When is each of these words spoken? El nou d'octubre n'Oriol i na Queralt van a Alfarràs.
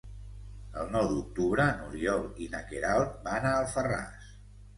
El 0.83 0.87
nou 0.95 1.09
d'octubre 1.11 1.67
n'Oriol 1.81 2.25
i 2.47 2.49
na 2.55 2.63
Queralt 2.73 3.13
van 3.29 3.47
a 3.53 3.53
Alfarràs. 3.61 4.35